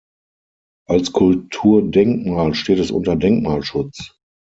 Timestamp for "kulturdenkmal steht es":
1.11-2.89